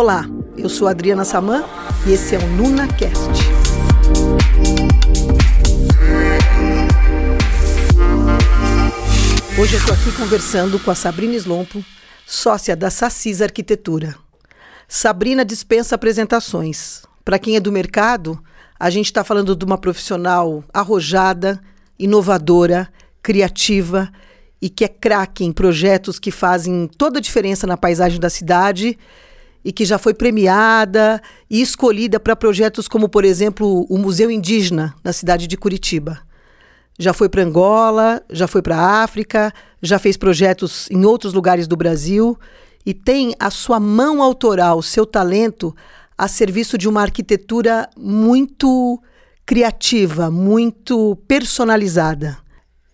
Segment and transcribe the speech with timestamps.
[0.00, 0.24] Olá,
[0.56, 1.64] eu sou Adriana Saman
[2.06, 3.18] e esse é o NunaCast.
[9.60, 11.84] Hoje eu estou aqui conversando com a Sabrina Slompo,
[12.24, 14.14] sócia da Sassis Arquitetura.
[14.86, 17.02] Sabrina dispensa apresentações.
[17.24, 18.40] Para quem é do mercado,
[18.78, 21.60] a gente está falando de uma profissional arrojada,
[21.98, 22.88] inovadora,
[23.20, 24.08] criativa
[24.62, 28.96] e que é craque em projetos que fazem toda a diferença na paisagem da cidade
[29.68, 31.20] e que já foi premiada
[31.50, 36.20] e escolhida para projetos como, por exemplo, o Museu Indígena na cidade de Curitiba.
[36.98, 39.52] Já foi para Angola, já foi para a África,
[39.82, 42.34] já fez projetos em outros lugares do Brasil
[42.86, 45.76] e tem a sua mão autoral, seu talento
[46.16, 48.98] a serviço de uma arquitetura muito
[49.44, 52.38] criativa, muito personalizada.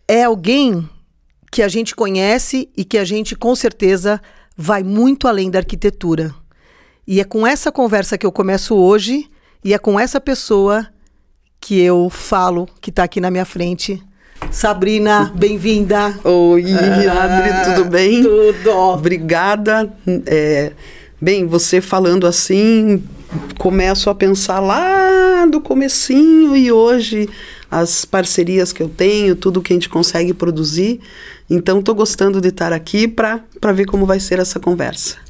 [0.08, 0.90] É alguém
[1.52, 4.20] que a gente conhece e que a gente com certeza
[4.56, 6.34] vai muito além da arquitetura.
[7.06, 9.28] E é com essa conversa que eu começo hoje
[9.62, 10.86] e é com essa pessoa
[11.60, 14.02] que eu falo que está aqui na minha frente.
[14.50, 16.18] Sabrina, bem-vinda.
[16.24, 18.22] Oi, Adri, ah, tudo bem?
[18.22, 18.70] Tudo.
[18.70, 19.92] Obrigada.
[20.26, 20.72] É,
[21.20, 23.02] bem, você falando assim,
[23.58, 27.28] começo a pensar lá do comecinho e hoje
[27.70, 31.00] as parcerias que eu tenho, tudo que a gente consegue produzir.
[31.50, 33.42] Então, estou gostando de estar aqui para
[33.74, 35.23] ver como vai ser essa conversa.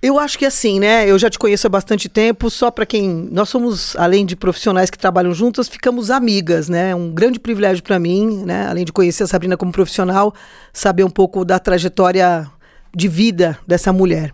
[0.00, 1.10] Eu acho que assim, né?
[1.10, 3.28] Eu já te conheço há bastante tempo, só para quem.
[3.32, 6.94] Nós somos, além de profissionais que trabalham juntas, ficamos amigas, né?
[6.94, 8.68] Um grande privilégio para mim, né?
[8.68, 10.32] Além de conhecer a Sabrina como profissional,
[10.72, 12.48] saber um pouco da trajetória
[12.94, 14.32] de vida dessa mulher.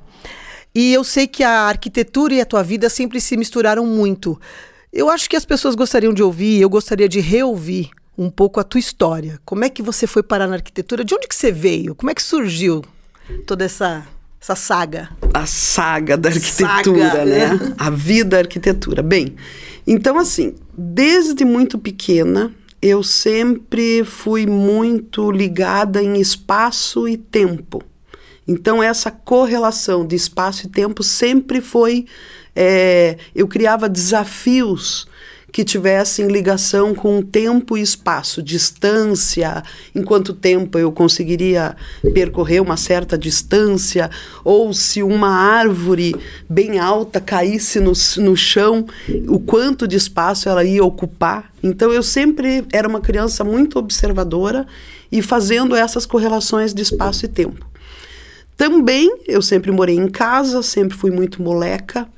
[0.74, 4.38] E eu sei que a arquitetura e a tua vida sempre se misturaram muito.
[4.92, 8.64] Eu acho que as pessoas gostariam de ouvir, eu gostaria de reouvir um pouco a
[8.64, 9.40] tua história.
[9.46, 11.04] Como é que você foi parar na arquitetura?
[11.04, 11.94] De onde que você veio?
[11.94, 12.84] Como é que surgiu
[13.46, 14.06] toda essa
[14.44, 15.08] essa saga?
[15.32, 17.54] A saga da arquitetura, saga, né?
[17.54, 17.74] né?
[17.78, 19.02] A vida da arquitetura.
[19.02, 19.36] Bem,
[19.86, 27.82] então assim, desde muito pequena, eu sempre fui muito ligada em espaço e tempo.
[28.46, 32.04] Então, essa correlação de espaço e tempo sempre foi.
[32.54, 35.08] É, eu criava desafios
[35.54, 39.62] que tivessem ligação com tempo e espaço, distância,
[39.94, 41.76] em quanto tempo eu conseguiria
[42.12, 44.10] percorrer uma certa distância,
[44.42, 46.12] ou se uma árvore
[46.50, 48.84] bem alta caísse no, no chão,
[49.28, 51.52] o quanto de espaço ela ia ocupar.
[51.62, 54.66] Então eu sempre era uma criança muito observadora
[55.12, 57.64] e fazendo essas correlações de espaço e tempo.
[58.56, 62.08] Também eu sempre morei em casa, sempre fui muito moleca,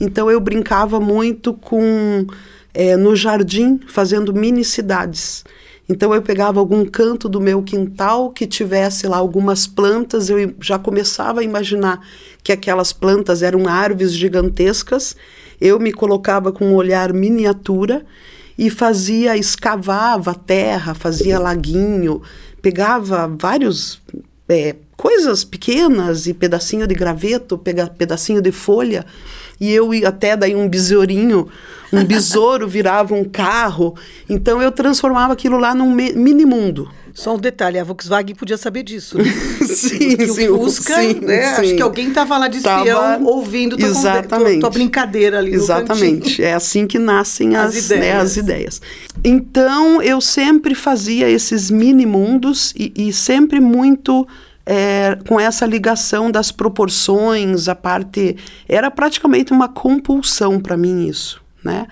[0.00, 2.26] então eu brincava muito com
[2.72, 5.44] é, no jardim fazendo mini cidades.
[5.88, 10.78] Então eu pegava algum canto do meu quintal que tivesse lá algumas plantas, eu já
[10.78, 12.00] começava a imaginar
[12.44, 15.16] que aquelas plantas eram árvores gigantescas.
[15.60, 18.06] Eu me colocava com um olhar miniatura
[18.56, 22.22] e fazia, escavava terra, fazia laguinho,
[22.62, 24.00] pegava vários
[24.50, 29.06] é, coisas pequenas e pedacinho de graveto, pega, pedacinho de folha,
[29.60, 31.48] e eu até daí um besourinho,
[31.92, 33.94] um besouro virava um carro.
[34.28, 36.90] Então eu transformava aquilo lá num mini mundo.
[37.20, 39.18] Só um detalhe, a Volkswagen podia saber disso.
[39.68, 40.48] sim, Porque sim.
[40.48, 41.54] O Fusca, sim, né?
[41.54, 41.60] Sim.
[41.60, 43.24] Acho que alguém estava lá de espião tava...
[43.24, 44.52] ouvindo tua, Exatamente.
[44.52, 45.52] Tua, tua, brincadeira ali.
[45.52, 46.42] Exatamente.
[46.42, 48.00] É assim que nascem as, as, ideias.
[48.00, 48.82] Né, as ideias.
[49.22, 54.26] Então, eu sempre fazia esses mini mundos e, e sempre muito
[54.64, 58.34] é, com essa ligação das proporções, a parte.
[58.66, 61.38] Era praticamente uma compulsão para mim isso.
[61.62, 61.86] Né?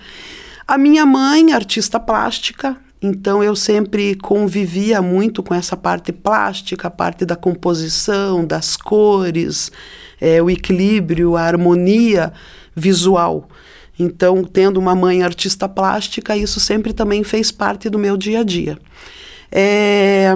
[0.67, 6.91] A minha mãe, artista plástica, então eu sempre convivia muito com essa parte plástica, a
[6.91, 9.71] parte da composição, das cores,
[10.19, 12.33] é, o equilíbrio, a harmonia
[12.75, 13.47] visual.
[13.97, 18.43] Então, tendo uma mãe artista plástica, isso sempre também fez parte do meu dia a
[18.43, 18.77] dia.
[19.51, 20.33] É,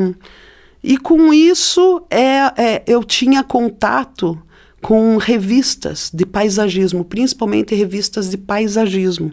[0.84, 4.42] e com isso é, é, eu tinha contato
[4.84, 9.32] com revistas de paisagismo, principalmente revistas de paisagismo.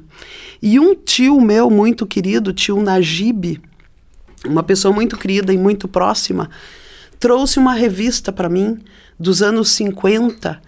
[0.63, 3.61] E um tio meu muito querido, tio Najib,
[4.47, 6.49] uma pessoa muito querida e muito próxima,
[7.19, 8.79] trouxe uma revista para mim
[9.19, 10.63] dos anos 50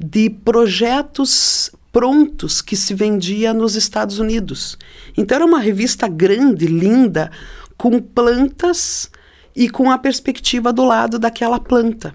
[0.00, 4.78] de projetos prontos que se vendia nos Estados Unidos.
[5.16, 7.28] Então era uma revista grande, linda,
[7.76, 9.10] com plantas
[9.54, 12.14] e com a perspectiva do lado daquela planta.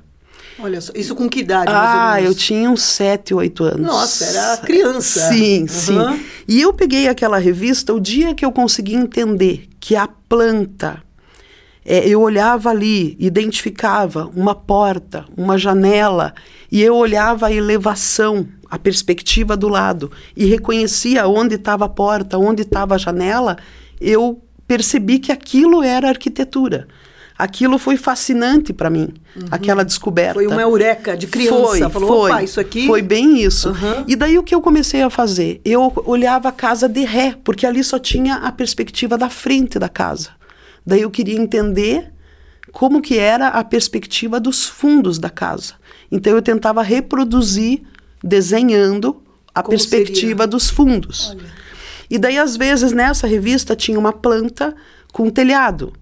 [0.60, 1.72] Olha só, isso com que idade?
[1.74, 3.82] Ah, eu tinha uns 7, 8 anos.
[3.82, 5.30] Nossa, era criança.
[5.30, 5.68] Sim, uhum.
[5.68, 6.26] sim.
[6.48, 11.02] E eu peguei aquela revista o dia que eu consegui entender que a planta
[11.86, 16.34] é, eu olhava ali, identificava uma porta, uma janela,
[16.72, 22.38] e eu olhava a elevação, a perspectiva do lado, e reconhecia onde estava a porta,
[22.38, 23.58] onde estava a janela,
[24.00, 26.88] eu percebi que aquilo era arquitetura.
[27.38, 29.48] Aquilo foi fascinante para mim, uhum.
[29.50, 30.36] aquela descoberta.
[30.36, 31.90] Foi uma eureka de criança.
[31.90, 32.86] Foi, Falou, foi, isso aqui.
[32.86, 33.70] Foi bem isso.
[33.70, 34.06] Uhum.
[34.08, 35.60] E daí o que eu comecei a fazer?
[35.66, 39.90] Eu olhava a casa de ré, porque ali só tinha a perspectiva da frente da
[39.90, 40.30] casa.
[40.86, 42.12] Daí eu queria entender
[42.72, 45.74] como que era a perspectiva dos fundos da casa.
[46.12, 47.82] Então eu tentava reproduzir
[48.24, 49.22] desenhando
[49.54, 50.48] a como perspectiva seria?
[50.48, 51.32] dos fundos.
[51.32, 51.64] Olha.
[52.10, 54.76] E daí às vezes nessa revista tinha uma planta
[55.12, 55.94] com telhado.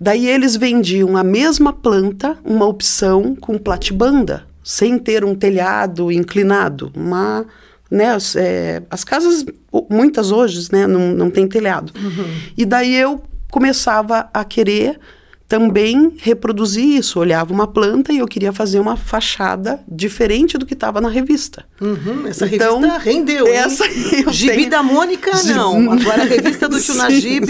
[0.00, 6.92] Daí eles vendiam a mesma planta, uma opção com platibanda, sem ter um telhado inclinado,
[6.94, 7.44] uma
[7.90, 9.44] né, é, as casas,
[9.88, 11.92] muitas hoje, né, não, não tem telhado.
[11.98, 12.26] Uhum.
[12.56, 15.00] E daí eu começava a querer
[15.48, 17.18] também reproduzir isso.
[17.18, 21.64] Olhava uma planta e eu queria fazer uma fachada diferente do que estava na revista.
[21.80, 23.46] Uhum, essa então, revista rendeu.
[23.46, 23.84] Essa
[24.30, 24.70] Gibi tenho...
[24.70, 25.90] da Mônica, não.
[25.92, 27.46] Agora a revista do Tunajib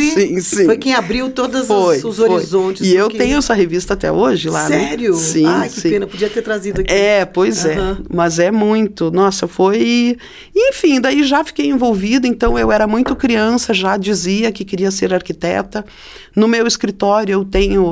[0.64, 2.28] foi quem abriu todos foi, os, os foi.
[2.28, 2.86] horizontes.
[2.86, 4.90] E eu tenho essa revista até hoje lá, né?
[4.90, 5.12] Sério?
[5.12, 5.18] Né?
[5.18, 5.46] Sim.
[5.46, 5.90] Ai, que sim.
[5.90, 6.92] pena, podia ter trazido aqui.
[6.92, 7.70] É, pois uhum.
[7.70, 7.96] é.
[8.14, 9.10] Mas é muito.
[9.10, 10.16] Nossa, foi.
[10.54, 15.12] Enfim, daí já fiquei envolvida, então eu era muito criança, já dizia que queria ser
[15.12, 15.84] arquiteta.
[16.36, 17.88] No meu escritório eu tenho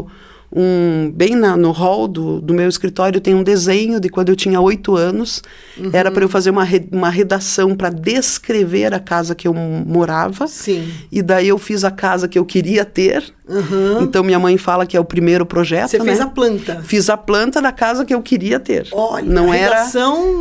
[0.52, 4.36] um bem na, no hall do, do meu escritório tem um desenho de quando eu
[4.36, 5.42] tinha oito anos.
[5.76, 5.90] Uhum.
[5.92, 10.46] Era para eu fazer uma, re, uma redação para descrever a casa que eu morava.
[10.46, 10.88] Sim.
[11.10, 13.34] E daí eu fiz a casa que eu queria ter.
[13.48, 14.02] Uhum.
[14.02, 15.90] Então minha mãe fala que é o primeiro projeto.
[15.90, 16.04] Você né?
[16.04, 16.82] fez a planta?
[16.82, 18.88] Fiz a planta da casa que eu queria ter.
[18.90, 19.86] Olha, não era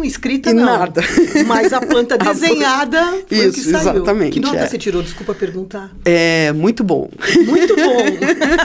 [0.04, 0.66] escrita não.
[0.66, 1.02] Nada.
[1.46, 3.92] Mas a planta desenhada a foi Isso, o que saiu.
[3.92, 4.34] exatamente.
[4.34, 4.68] Que nota é.
[4.68, 5.04] você tirou?
[5.04, 5.92] Desculpa perguntar.
[6.04, 7.10] É muito bom.
[7.46, 8.06] Muito bom.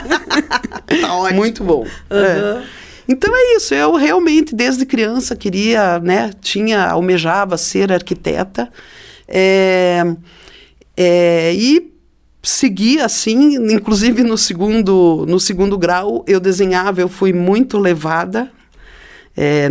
[1.01, 1.39] tá ótimo.
[1.39, 1.81] Muito bom.
[1.81, 2.17] Uhum.
[2.17, 2.63] É.
[3.07, 8.71] Então é isso, eu realmente desde criança queria, né, tinha, almejava ser arquiteta,
[9.27, 10.15] é,
[10.95, 11.90] é, e
[12.41, 18.51] segui assim, inclusive no segundo, no segundo grau eu desenhava, eu fui muito levada,
[19.37, 19.69] é,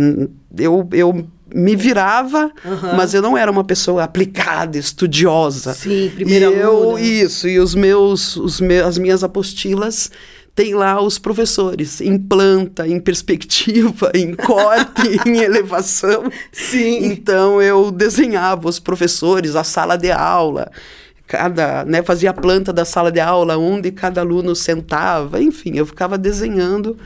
[0.57, 2.95] eu, eu me virava, uhum.
[2.95, 5.73] mas eu não era uma pessoa aplicada, estudiosa.
[5.73, 10.09] Sim, primeira e eu, Isso, e os meus, os meus, as minhas apostilas
[10.53, 16.23] tem lá os professores em planta, em perspectiva, em corte, em elevação.
[16.51, 17.05] Sim.
[17.05, 20.71] Então eu desenhava os professores, a sala de aula,
[21.31, 25.85] cada, né, fazia a planta da sala de aula, onde cada aluno sentava, enfim, eu
[25.85, 26.97] ficava desenhando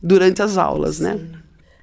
[0.00, 1.18] durante as aulas, né?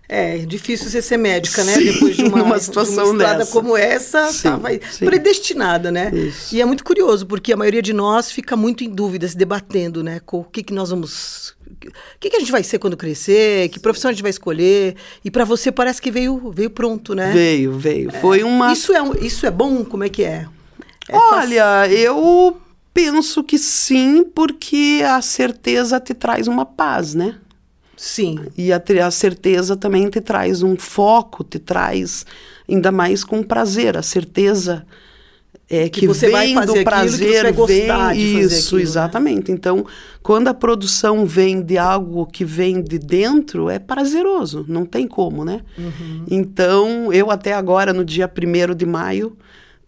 [0.07, 1.73] É difícil você ser médica, né?
[1.73, 4.69] Sim, Depois de uma, uma situação de uma como essa, estava
[4.99, 6.09] predestinada, né?
[6.13, 6.55] Isso.
[6.55, 10.01] E é muito curioso, porque a maioria de nós fica muito em dúvida, se debatendo,
[10.01, 10.21] né?
[10.25, 11.53] Com o que, que nós vamos.
[11.69, 13.67] O que, que a gente vai ser quando crescer?
[13.69, 14.95] Que profissão a gente vai escolher?
[15.23, 17.31] E para você parece que veio, veio pronto, né?
[17.31, 18.09] Veio, veio.
[18.09, 18.19] É.
[18.21, 18.71] Foi uma.
[18.71, 19.83] Isso é, isso é bom?
[19.83, 20.47] Como é que é?
[21.09, 22.57] É Olha, eu
[22.93, 27.35] penso que sim, porque a certeza te traz uma paz, né?
[27.95, 28.39] Sim.
[28.57, 32.25] E a, a, certeza também te traz um foco, te traz
[32.67, 33.97] ainda mais com prazer.
[33.97, 34.85] A certeza
[35.69, 38.83] é que, que você vem vai do prazer, que vem isso, aquilo, né?
[38.83, 39.51] exatamente.
[39.51, 39.57] Né?
[39.57, 39.85] Então,
[40.23, 45.45] quando a produção vem de algo que vem de dentro, é prazeroso, não tem como,
[45.45, 45.61] né?
[45.77, 46.25] Uhum.
[46.31, 49.37] Então, eu até agora, no dia 1 de maio,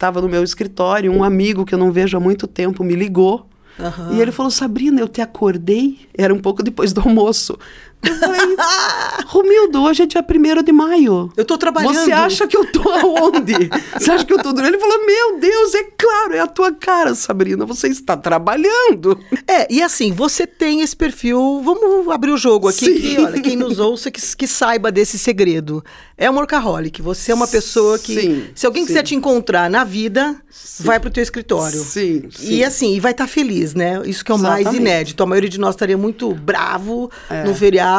[0.02, 3.48] estava no meu escritório, um amigo que eu não vejo há muito tempo me ligou
[3.80, 4.14] Uhum.
[4.14, 7.58] E ele falou, Sabrina, eu te acordei, era um pouco depois do almoço.
[8.04, 8.56] Eu falei,
[9.28, 11.32] Romildo, hoje é dia 1 de maio.
[11.38, 11.94] Eu tô trabalhando.
[11.94, 13.70] Você acha que eu tô aonde?
[13.98, 14.76] Você acha que eu tô dormindo?
[14.76, 19.20] Ele falou, meu Deus, é claro, é a tua cara, Sabrina, você está trabalhando.
[19.48, 23.02] É, e assim, você tem esse perfil, vamos abrir o jogo aqui, Sim.
[23.02, 25.84] que, olha, quem nos ouça, que, que saiba desse segredo.
[26.18, 28.88] É um workaholic, você é uma pessoa que, sim, se alguém sim.
[28.88, 30.84] quiser te encontrar na vida, sim.
[30.84, 31.80] vai pro teu escritório.
[31.84, 34.02] Sim, E assim, e vai estar tá feliz, né?
[34.06, 34.66] Isso que é o Exatamente.
[34.66, 35.24] mais inédito.
[35.24, 37.44] A maioria de nós estaria muito bravo é.
[37.44, 37.91] no feriado,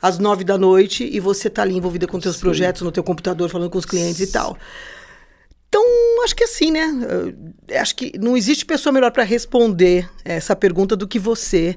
[0.00, 2.40] às nove da noite e você tá ali envolvida com teus Sim.
[2.40, 4.56] projetos no teu computador, falando com os clientes e tal.
[5.68, 5.84] Então,
[6.24, 6.90] acho que assim, né?
[7.68, 11.76] Eu acho que não existe pessoa melhor para responder essa pergunta do que você.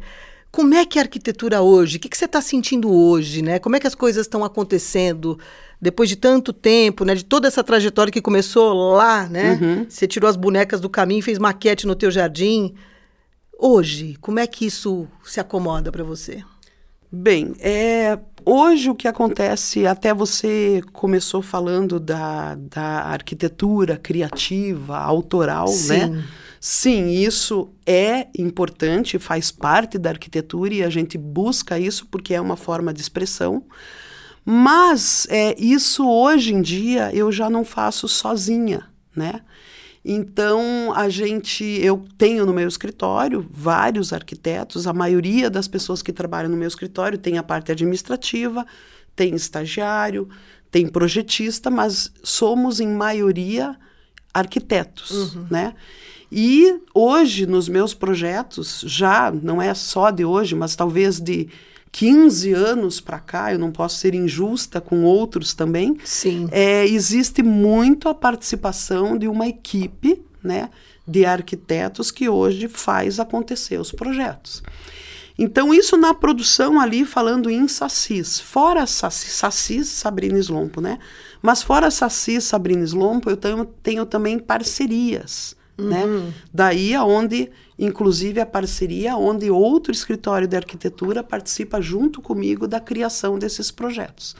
[0.51, 1.97] Como é que é a arquitetura hoje?
[1.97, 3.59] O que, que você está sentindo hoje, né?
[3.59, 5.39] Como é que as coisas estão acontecendo
[5.79, 7.13] depois de tanto tempo, né?
[7.13, 9.59] De toda essa trajetória que começou lá, né?
[9.61, 9.85] Uhum.
[9.87, 12.73] Você tirou as bonecas do caminho, fez maquete no teu jardim.
[13.59, 16.43] Hoje, como é que isso se acomoda para você?
[17.15, 25.67] Bem, é, hoje o que acontece, até você começou falando da, da arquitetura criativa, autoral,
[25.67, 25.89] Sim.
[25.89, 26.23] né?
[26.59, 32.41] Sim, isso é importante, faz parte da arquitetura e a gente busca isso porque é
[32.41, 33.63] uma forma de expressão.
[34.43, 39.41] Mas é, isso hoje em dia eu já não faço sozinha, né?
[40.05, 46.11] Então, a gente, eu tenho no meu escritório vários arquitetos, a maioria das pessoas que
[46.11, 48.65] trabalham no meu escritório tem a parte administrativa,
[49.15, 50.27] tem estagiário,
[50.69, 53.77] tem projetista, mas somos em maioria
[54.33, 55.47] arquitetos, uhum.
[55.49, 55.73] né?
[56.31, 61.47] E hoje, nos meus projetos, já não é só de hoje, mas talvez de
[61.93, 65.95] 15 anos para cá, eu não posso ser injusta com outros também.
[66.03, 66.49] Sim.
[66.51, 70.71] É, existe muito a participação de uma equipe, né,
[71.07, 74.63] de arquitetos que hoje faz acontecer os projetos.
[75.37, 78.39] Então, isso na produção ali, falando em Sassis.
[78.39, 80.97] Fora Sassis, Sassis Sabrina Slompo, né?
[81.41, 85.55] Mas fora Sassis Sabrina Slompo, eu tenho, tenho também parcerias.
[85.77, 86.05] Né?
[86.05, 86.19] Uhum.
[86.25, 86.33] Né?
[86.51, 93.37] Daí aonde, inclusive, a parceria onde outro escritório de arquitetura participa junto comigo da criação
[93.37, 94.35] desses projetos.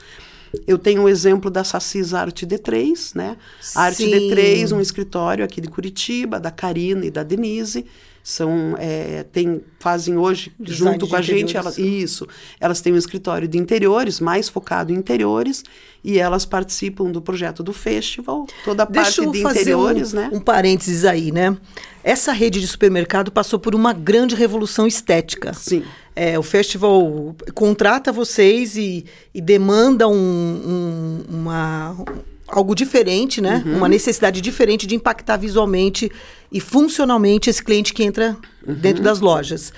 [0.66, 3.36] Eu tenho o um exemplo da Sassis Arte D3, né?
[3.74, 7.86] Arte D3, um escritório aqui de Curitiba, da Karina e da Denise,
[8.26, 12.26] são é, tem fazem hoje Design junto com a gente elas, isso
[12.58, 15.62] elas têm um escritório de interiores mais focado em interiores
[16.02, 20.30] e elas participam do projeto do festival toda a Deixa parte de interiores um, né?
[20.32, 21.54] um parênteses aí né?
[22.02, 25.54] Essa rede de supermercado passou por uma grande revolução estética.
[25.54, 25.84] Sim.
[26.14, 29.04] É, o festival contrata vocês e,
[29.34, 31.96] e demanda um, um, uma
[32.46, 33.62] algo diferente, né?
[33.64, 33.78] Uhum.
[33.78, 36.10] Uma necessidade diferente de impactar visualmente
[36.54, 38.74] e funcionalmente esse cliente que entra uhum.
[38.74, 39.72] dentro das lojas.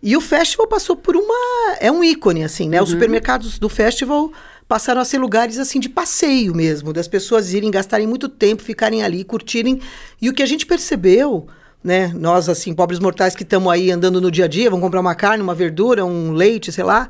[0.00, 1.74] E o festival passou por uma.
[1.80, 2.78] É um ícone, assim, né?
[2.78, 2.84] Uhum.
[2.84, 4.30] Os supermercados do festival
[4.68, 9.02] passaram a ser lugares assim de passeio mesmo, das pessoas irem, gastarem muito tempo, ficarem
[9.02, 9.80] ali, curtirem.
[10.22, 11.48] E o que a gente percebeu,
[11.82, 12.12] né?
[12.14, 15.16] Nós, assim, pobres mortais que estamos aí andando no dia a dia, vão comprar uma
[15.16, 17.08] carne, uma verdura, um leite, sei lá,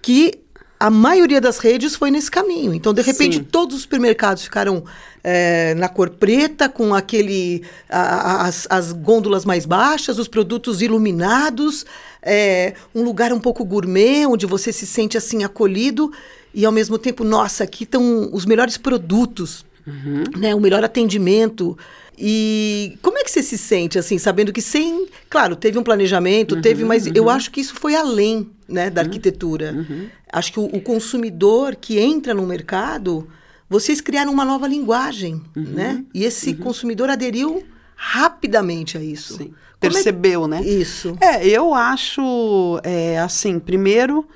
[0.00, 0.43] que
[0.84, 2.74] a maioria das redes foi nesse caminho.
[2.74, 3.42] Então, de repente, Sim.
[3.42, 4.84] todos os supermercados ficaram
[5.22, 11.86] é, na cor preta, com aquele a, as, as gôndolas mais baixas, os produtos iluminados,
[12.20, 16.12] é, um lugar um pouco gourmet, onde você se sente assim acolhido
[16.52, 20.24] e ao mesmo tempo, nossa, aqui estão os melhores produtos, uhum.
[20.36, 21.78] né, o melhor atendimento.
[22.18, 25.06] E como é que você se sente, assim, sabendo que sem.
[25.28, 27.12] Claro, teve um planejamento, uhum, teve, mas uhum.
[27.14, 29.72] eu acho que isso foi além né, da uhum, arquitetura.
[29.72, 30.08] Uhum.
[30.32, 33.28] Acho que o, o, consumidor que entra no mercado,
[33.68, 35.62] vocês criaram uma nova linguagem, uhum.
[35.64, 36.04] né?
[36.14, 36.56] E esse uhum.
[36.56, 37.64] consumidor aderiu
[37.96, 39.36] rapidamente a isso.
[39.38, 39.54] Sim.
[39.80, 40.48] É Percebeu, é...
[40.48, 40.62] né?
[40.62, 41.16] Isso.
[41.20, 44.26] É, eu acho, é, assim, primeiro,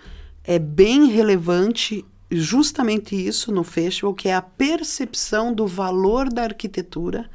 [0.44, 7.28] é bem relevante justamente isso no festival, que é a percepção do valor da arquitetura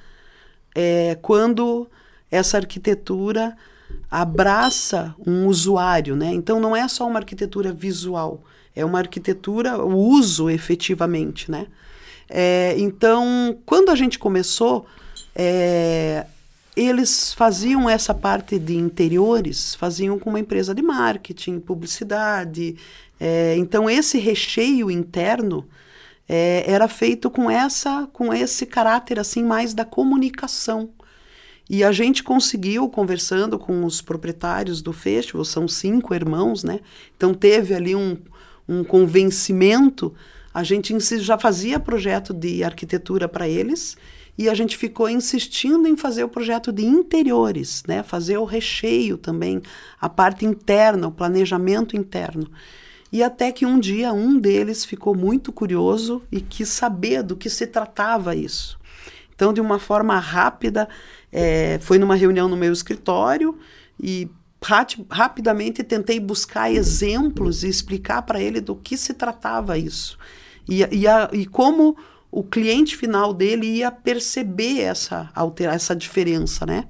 [0.75, 1.87] é quando
[2.31, 3.55] essa arquitetura
[4.09, 6.33] abraça um usuário, né?
[6.33, 8.43] Então não é só uma arquitetura visual,
[8.75, 11.67] é uma arquitetura o uso efetivamente, né?
[12.29, 14.85] É, então quando a gente começou,
[15.35, 16.25] é,
[16.75, 22.75] eles faziam essa parte de interiores, faziam com uma empresa de marketing, publicidade.
[23.19, 25.65] É, então esse recheio interno
[26.27, 30.89] é, era feito com essa, com esse caráter assim mais da comunicação.
[31.69, 36.79] E a gente conseguiu, conversando com os proprietários do festival, são cinco irmãos, né?
[37.15, 38.17] Então teve ali um,
[38.67, 40.13] um convencimento.
[40.53, 43.95] A gente já fazia projeto de arquitetura para eles
[44.37, 48.03] e a gente ficou insistindo em fazer o projeto de interiores, né?
[48.03, 49.61] Fazer o recheio também,
[50.01, 52.49] a parte interna, o planejamento interno.
[53.13, 57.47] E até que um dia um deles ficou muito curioso e quis saber do que
[57.47, 58.79] se tratava isso.
[59.35, 60.89] Então, de uma forma rápida,
[61.31, 63.55] é, foi numa reunião no meu escritório
[64.01, 64.27] e
[65.11, 70.17] rapidamente tentei buscar exemplos e explicar para ele do que se tratava isso.
[70.67, 71.95] E, e, a, e como
[72.31, 75.31] o cliente final dele ia perceber essa,
[75.71, 76.87] essa diferença, né?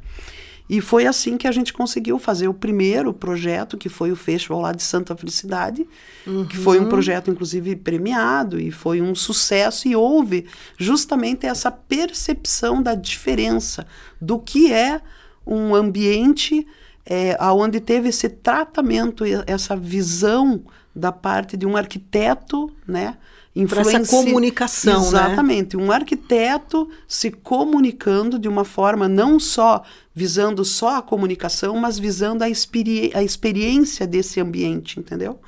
[0.69, 4.61] E foi assim que a gente conseguiu fazer o primeiro projeto, que foi o Festival
[4.61, 5.85] lá de Santa Felicidade,
[6.25, 6.45] uhum.
[6.45, 9.87] que foi um projeto, inclusive, premiado e foi um sucesso.
[9.87, 10.45] E houve
[10.77, 13.85] justamente essa percepção da diferença
[14.21, 15.01] do que é
[15.45, 16.65] um ambiente
[17.05, 20.63] é, onde teve esse tratamento, essa visão
[20.95, 23.17] da parte de um arquiteto, né?
[23.55, 25.07] Influência essa comunicação, né?
[25.07, 25.83] Exatamente, né?
[25.83, 29.83] um arquiteto se comunicando de uma forma não só
[30.13, 35.39] visando só a comunicação, mas visando a, experi a experiência desse ambiente, entendeu?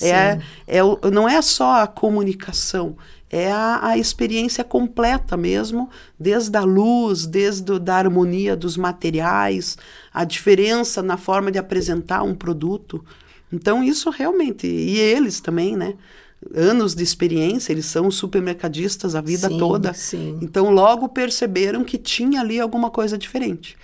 [0.00, 0.80] É, é,
[1.12, 2.96] não é só a comunicação,
[3.30, 9.78] é a, a experiência completa mesmo, desde a luz, desde a harmonia dos materiais,
[10.12, 13.04] a diferença na forma de apresentar um produto.
[13.52, 15.94] Então, isso realmente, e eles também, né?
[16.54, 19.94] Anos de experiência, eles são supermercadistas a vida sim, toda.
[19.94, 20.38] Sim.
[20.42, 23.76] Então logo perceberam que tinha ali alguma coisa diferente.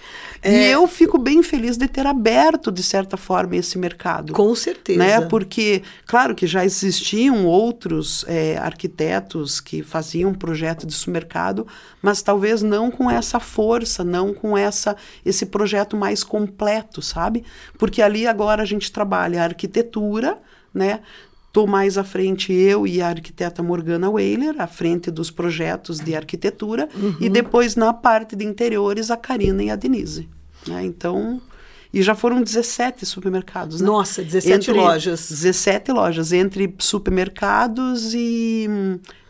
[0.42, 0.68] É...
[0.68, 4.32] E eu fico bem feliz de ter aberto, de certa forma, esse mercado.
[4.32, 4.98] Com certeza.
[4.98, 5.20] Né?
[5.22, 11.66] Porque, claro que já existiam outros é, arquitetos que faziam projeto de supermercado,
[12.02, 17.44] mas talvez não com essa força, não com essa esse projeto mais completo, sabe?
[17.78, 20.38] Porque ali agora a gente trabalha a arquitetura,
[20.72, 21.00] né?
[21.50, 26.14] Estou mais à frente, eu e a arquiteta Morgana Weiler, à frente dos projetos de
[26.14, 27.16] arquitetura, uhum.
[27.20, 30.28] e depois na parte de interiores, a Karina e a Denise.
[30.64, 30.84] Né?
[30.84, 31.42] Então,
[31.92, 33.80] e já foram 17 supermercados.
[33.80, 33.86] Né?
[33.88, 35.28] Nossa, 17 entre, lojas.
[35.28, 38.68] 17 lojas, entre supermercados e.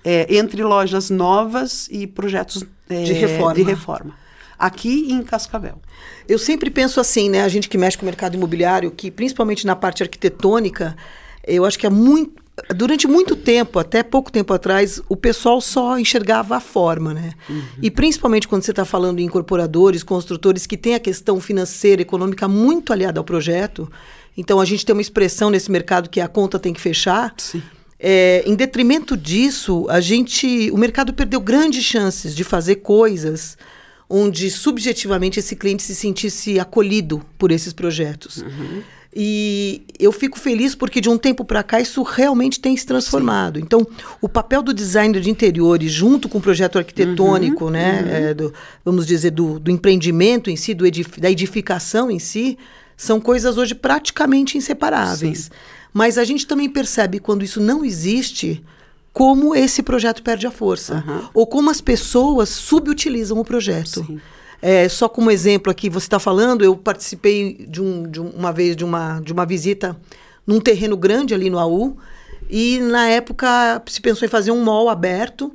[0.04, 3.54] É, entre lojas novas e projetos é, de, reforma.
[3.54, 4.14] de reforma.
[4.58, 5.80] Aqui em Cascavel.
[6.28, 7.44] Eu sempre penso assim, né?
[7.44, 10.94] A gente que mexe com o mercado imobiliário, que principalmente na parte arquitetônica
[11.46, 12.40] eu acho que é muito
[12.74, 17.32] durante muito tempo, até pouco tempo atrás, o pessoal só enxergava a forma, né?
[17.48, 17.62] Uhum.
[17.80, 22.46] E principalmente quando você está falando em incorporadores, construtores que têm a questão financeira, econômica
[22.46, 23.90] muito aliada ao projeto.
[24.36, 27.32] Então a gente tem uma expressão nesse mercado que a conta tem que fechar.
[27.38, 27.62] Sim.
[27.98, 33.58] É, em detrimento disso, a gente, o mercado perdeu grandes chances de fazer coisas
[34.08, 38.38] onde subjetivamente esse cliente se sentisse acolhido por esses projetos.
[38.38, 38.82] Uhum.
[39.14, 43.58] E eu fico feliz porque de um tempo para cá isso realmente tem se transformado.
[43.58, 43.64] Sim.
[43.64, 43.86] Então,
[44.20, 48.08] o papel do designer de interiores, junto com o projeto arquitetônico, uhum, né, uhum.
[48.08, 52.56] É, do, vamos dizer, do, do, empreendimento em si, do edif da edificação em si,
[52.96, 55.38] são coisas hoje praticamente inseparáveis.
[55.44, 55.50] Sim.
[55.92, 58.62] Mas a gente também percebe quando isso não existe,
[59.12, 61.02] como esse projeto perde a força.
[61.04, 61.28] Uhum.
[61.34, 64.04] Ou como as pessoas subutilizam o projeto.
[64.04, 64.20] Sim.
[64.62, 68.76] É, só como exemplo aqui, você está falando, eu participei de, um, de uma vez
[68.76, 69.96] de uma, de uma visita
[70.46, 71.96] num terreno grande ali no AU,
[72.48, 75.52] e na época se pensou em fazer um mall aberto,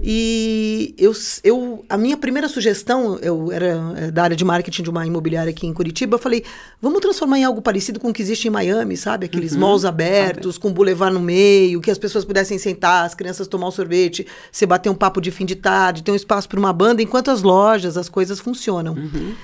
[0.00, 1.12] e eu,
[1.44, 5.50] eu, a minha primeira sugestão, eu era é, da área de marketing de uma imobiliária
[5.50, 6.44] aqui em Curitiba, eu falei,
[6.80, 9.26] vamos transformar em algo parecido com o que existe em Miami, sabe?
[9.26, 13.46] Aqueles uhum, malls abertos, com boulevard no meio, que as pessoas pudessem sentar, as crianças
[13.46, 16.58] tomar um sorvete, você bater um papo de fim de tarde, ter um espaço para
[16.58, 18.94] uma banda, enquanto as lojas, as coisas funcionam.
[18.94, 19.34] Uhum.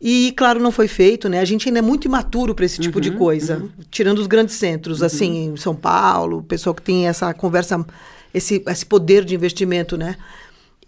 [0.00, 1.40] E, claro, não foi feito, né?
[1.40, 3.58] A gente ainda é muito imaturo para esse tipo uhum, de coisa.
[3.58, 3.68] Uhum.
[3.90, 5.54] Tirando os grandes centros, assim, uhum.
[5.54, 7.84] em São Paulo, o pessoal que tem essa conversa
[8.32, 10.16] esse, esse poder de investimento, né?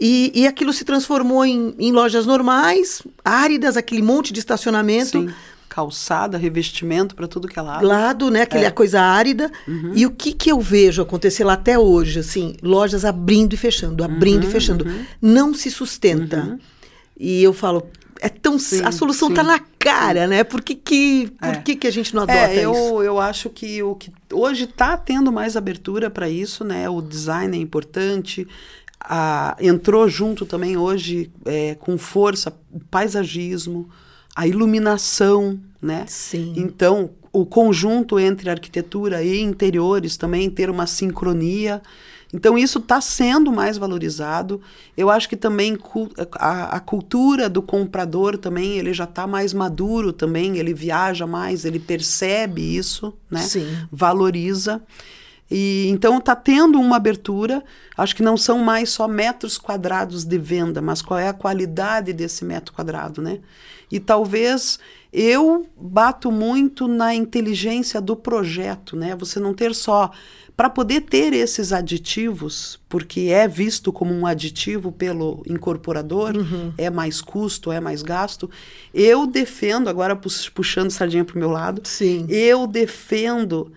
[0.00, 5.20] E, e aquilo se transformou em, em lojas normais, áridas, aquele monte de estacionamento.
[5.20, 5.30] Sim
[5.72, 7.86] calçada, revestimento para tudo que é lado.
[7.86, 8.42] Lado, né?
[8.42, 8.70] Aquela é.
[8.70, 9.50] coisa árida.
[9.66, 9.92] Uhum.
[9.94, 14.04] E o que, que eu vejo acontecer lá até hoje, assim, lojas abrindo e fechando,
[14.04, 14.84] abrindo uhum, e fechando.
[14.84, 15.04] Uhum.
[15.22, 16.42] Não se sustenta.
[16.42, 16.58] Uhum.
[17.18, 17.88] E eu falo,
[18.22, 20.28] é tão sim, a solução está na cara, sim.
[20.28, 20.44] né?
[20.44, 21.56] Por que que, por é.
[21.56, 23.02] que que a gente não adota é, eu, isso?
[23.02, 26.88] Eu acho que o que hoje está tendo mais abertura para isso, né?
[26.88, 28.46] O design é importante.
[29.00, 33.90] A, entrou junto também hoje é, com força o paisagismo,
[34.36, 36.04] a iluminação, né?
[36.06, 36.54] Sim.
[36.56, 41.82] Então, o conjunto entre arquitetura e interiores também ter uma sincronia.
[42.32, 44.60] Então, isso está sendo mais valorizado.
[44.96, 45.78] Eu acho que também
[46.36, 51.64] a, a cultura do comprador também, ele já está mais maduro também, ele viaja mais,
[51.64, 53.42] ele percebe isso, né?
[53.42, 53.66] Sim.
[53.90, 54.82] Valoriza.
[55.54, 57.62] E então está tendo uma abertura.
[57.94, 62.14] Acho que não são mais só metros quadrados de venda, mas qual é a qualidade
[62.14, 63.40] desse metro quadrado, né?
[63.90, 64.78] E talvez
[65.12, 69.14] eu bato muito na inteligência do projeto, né?
[69.16, 70.10] Você não ter só
[70.56, 76.72] para poder ter esses aditivos, porque é visto como um aditivo pelo incorporador, uhum.
[76.76, 78.50] é mais custo, é mais gasto.
[78.92, 80.14] Eu defendo, agora
[80.54, 82.26] puxando sardinha para o meu lado, Sim.
[82.28, 83.72] eu defendo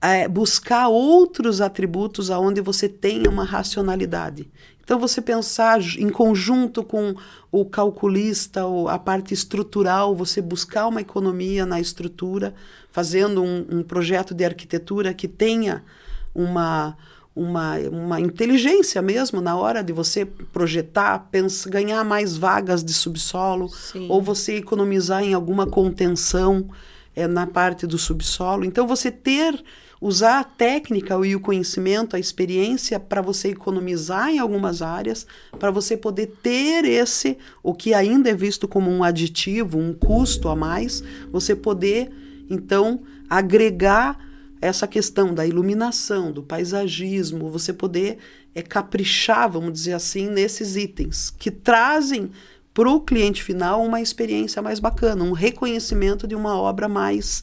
[0.00, 4.50] é, buscar outros atributos aonde você tenha uma racionalidade.
[4.82, 7.14] Então, você pensar em conjunto com
[7.52, 12.52] o calculista, a parte estrutural, você buscar uma economia na estrutura,
[12.90, 15.84] fazendo um, um projeto de arquitetura que tenha
[16.34, 16.96] uma,
[17.34, 23.68] uma, uma inteligência mesmo na hora de você projetar, pensa, ganhar mais vagas de subsolo,
[23.68, 24.06] Sim.
[24.08, 26.68] ou você economizar em alguma contenção
[27.14, 28.64] é, na parte do subsolo.
[28.64, 29.62] Então, você ter,
[30.00, 35.26] usar a técnica e o conhecimento, a experiência para você economizar em algumas áreas,
[35.58, 40.48] para você poder ter esse, o que ainda é visto como um aditivo, um custo
[40.48, 42.10] a mais, você poder,
[42.48, 44.29] então, agregar
[44.60, 48.18] essa questão da iluminação, do paisagismo, você poder
[48.54, 52.30] é, caprichar, vamos dizer assim, nesses itens que trazem
[52.74, 57.42] para o cliente final uma experiência mais bacana, um reconhecimento de uma obra mais,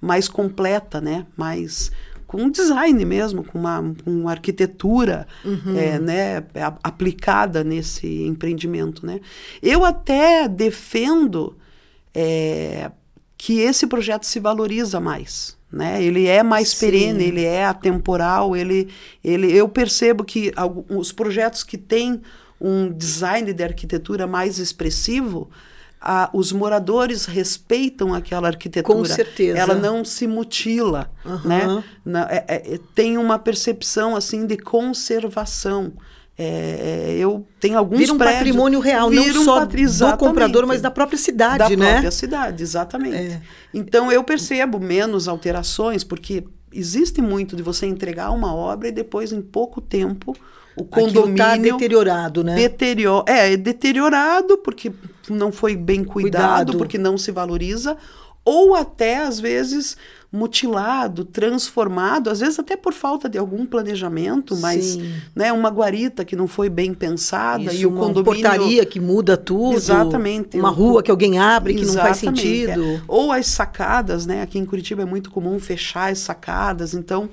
[0.00, 1.26] mais completa, né?
[1.36, 1.90] mais
[2.26, 5.76] com um design mesmo, com uma, uma arquitetura uhum.
[5.76, 6.44] é, né,
[6.82, 9.04] aplicada nesse empreendimento.
[9.04, 9.20] Né?
[9.62, 11.54] Eu até defendo
[12.14, 12.90] é,
[13.36, 15.58] que esse projeto se valoriza mais.
[15.72, 16.02] Né?
[16.02, 16.80] Ele é mais Sim.
[16.80, 18.90] perene, ele é atemporal, ele,
[19.24, 20.52] ele, eu percebo que
[20.90, 22.20] os projetos que têm
[22.60, 25.50] um design de arquitetura mais expressivo,
[25.98, 28.98] a, os moradores respeitam aquela arquitetura.
[28.98, 29.58] Com certeza.
[29.58, 31.40] Ela não se mutila, uhum.
[31.44, 31.84] né?
[32.04, 35.92] Na, é, é, tem uma percepção assim de conservação.
[36.38, 40.66] É, é eu tenho alguns vira um prédios, patrimônio real, não um só do comprador,
[40.66, 41.76] mas da própria cidade, da né?
[41.76, 43.16] Da própria cidade, exatamente.
[43.16, 43.42] É.
[43.72, 49.32] Então eu percebo menos alterações, porque existe muito de você entregar uma obra e depois
[49.32, 50.34] em pouco tempo
[50.76, 52.54] o tá condomínio tá deteriorado, né?
[52.54, 54.90] Deterior, é, é, deteriorado porque
[55.28, 57.96] não foi bem cuidado, cuidado, porque não se valoriza,
[58.44, 59.96] ou até às vezes
[60.32, 64.98] mutilado, transformado, às vezes até por falta de algum planejamento, mas
[65.36, 68.98] né, uma guarita que não foi bem pensada Isso, e o uma condomínio portaria que
[68.98, 69.76] muda tudo.
[69.76, 70.58] Exatamente.
[70.58, 72.82] Uma rua que alguém abre que não faz sentido.
[72.82, 73.02] É.
[73.06, 74.40] Ou as sacadas, né?
[74.40, 77.28] Aqui em Curitiba é muito comum fechar as sacadas, então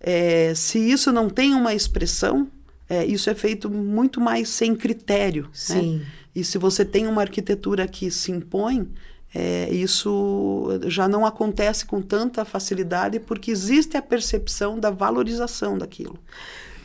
[0.00, 2.48] é, se isso não tem uma expressão,
[2.88, 5.42] é, isso é feito muito mais sem critério.
[5.42, 5.50] Né?
[5.52, 5.98] Sim.
[5.98, 6.06] Né?
[6.34, 8.88] E se você tem uma arquitetura que se impõe,
[9.34, 16.18] é, isso já não acontece com tanta facilidade porque existe a percepção da valorização daquilo.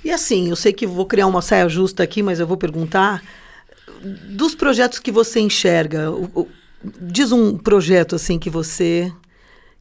[0.04, 3.24] E assim, eu sei que vou criar uma saia justa aqui, mas eu vou perguntar
[4.30, 6.12] dos projetos que você enxerga.
[6.12, 6.48] O, o,
[7.02, 9.12] diz um projeto assim que você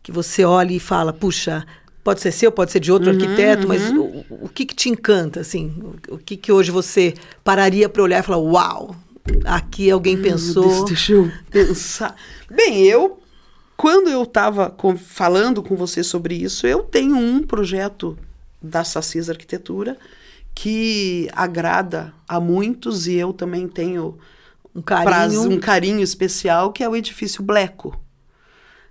[0.03, 1.65] que você olha e fala, puxa,
[2.05, 3.69] Pode ser seu, pode ser de outro uhum, arquiteto, uhum.
[3.69, 5.75] mas o, o, que, que te encanta, assim?
[6.07, 8.95] O, que, que hoje você pararia para olhar e falar, uau,
[9.45, 10.69] aqui alguém pensou...
[10.69, 12.17] Deus, deixa eu pensar.
[12.51, 13.21] Bem, eu,
[13.77, 18.19] quando eu estava falando com você sobre isso, eu tenho um projeto
[18.63, 19.97] da Sacis Arquitetura
[20.55, 24.17] que agrada a muitos e eu também tenho
[24.75, 27.99] um carinho, um carinho especial, que é o edifício Bleco.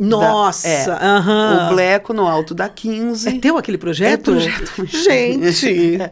[0.08, 0.68] Nossa!
[0.68, 1.68] Da, é, uhum.
[1.68, 3.30] O Bleco no alto da 15.
[3.30, 4.32] É teu aquele projeto?
[4.32, 4.86] É projeto.
[4.86, 6.02] Gente!
[6.02, 6.12] é.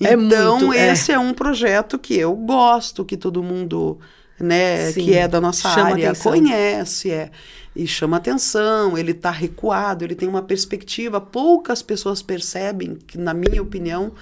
[0.00, 1.14] Então, é esse é.
[1.14, 1.18] é.
[1.18, 3.98] um projeto que eu gosto, que todo mundo
[4.38, 5.04] né, Sim.
[5.04, 6.32] que é da nossa chama área atenção.
[6.32, 7.30] conhece, é,
[7.74, 13.34] e chama atenção, ele está recuado, ele tem uma perspectiva, poucas pessoas percebem, que, na
[13.34, 14.12] minha opinião,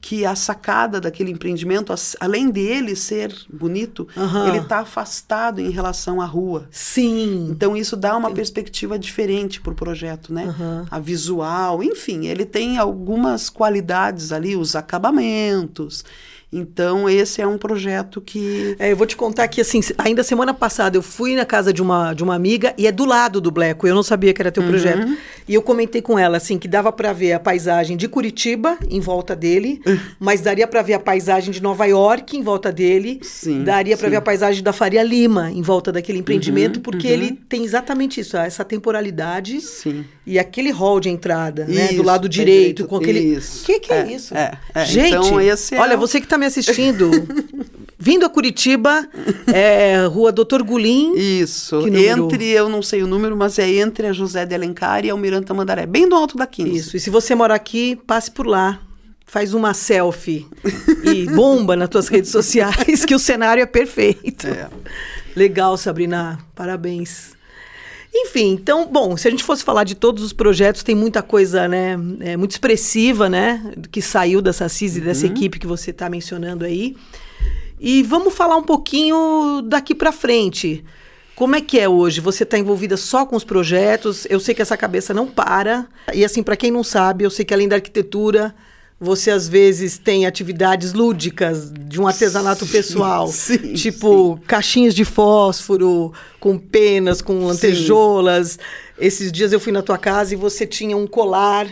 [0.00, 4.48] que a sacada daquele empreendimento, além dele ser bonito, uhum.
[4.48, 6.66] ele está afastado em relação à rua.
[6.70, 7.48] Sim.
[7.50, 10.54] Então isso dá uma perspectiva diferente para o projeto, né?
[10.58, 10.86] Uhum.
[10.90, 16.04] A visual, enfim, ele tem algumas qualidades ali, os acabamentos.
[16.52, 18.74] Então, esse é um projeto que.
[18.78, 21.80] É, eu vou te contar que, assim, ainda semana passada eu fui na casa de
[21.80, 23.86] uma, de uma amiga e é do lado do Bleco.
[23.86, 24.68] Eu não sabia que era teu uhum.
[24.68, 25.16] projeto.
[25.46, 29.00] E eu comentei com ela, assim, que dava para ver a paisagem de Curitiba em
[29.00, 29.80] volta dele,
[30.18, 33.20] mas daria para ver a paisagem de Nova York em volta dele.
[33.22, 37.08] Sim, daria para ver a paisagem da Faria Lima em volta daquele empreendimento, uhum, porque
[37.08, 37.12] uhum.
[37.12, 40.04] ele tem exatamente isso, essa temporalidade Sim.
[40.26, 41.92] e aquele hall de entrada, isso, né?
[41.94, 43.38] Do lado direito, direito com aquele.
[43.38, 44.36] O que, que é, é isso?
[44.36, 44.84] É, é.
[44.84, 47.10] Gente, então, esse é olha, você que está me assistindo,
[47.98, 49.06] vindo a Curitiba,
[49.46, 51.14] é, Rua Doutor Gulim.
[51.14, 51.86] Isso.
[51.86, 55.12] Entre, eu não sei o número, mas é entre a José de Alencar e a
[55.12, 56.76] Almiranta Mandaré, bem do alto da 15.
[56.76, 56.96] Isso.
[56.96, 58.80] E se você mora aqui, passe por lá.
[59.26, 60.44] Faz uma selfie
[61.04, 64.48] e bomba nas tuas redes sociais, que o cenário é perfeito.
[64.48, 64.68] É.
[65.36, 66.40] Legal, Sabrina.
[66.52, 67.38] Parabéns.
[68.12, 71.68] Enfim, então, bom, se a gente fosse falar de todos os projetos, tem muita coisa,
[71.68, 75.32] né, é, muito expressiva, né, que saiu dessa CIS e dessa uhum.
[75.32, 76.96] equipe que você está mencionando aí.
[77.78, 80.84] E vamos falar um pouquinho daqui para frente.
[81.34, 82.20] Como é que é hoje?
[82.20, 84.26] Você está envolvida só com os projetos?
[84.28, 85.86] Eu sei que essa cabeça não para.
[86.12, 88.54] E assim, para quem não sabe, eu sei que além da arquitetura,
[89.00, 94.46] você às vezes tem atividades lúdicas de um artesanato sim, pessoal, sim, tipo sim.
[94.46, 98.58] caixinhas de fósforo com penas, com lantejoulas.
[98.98, 101.66] Esses dias eu fui na tua casa e você tinha um colar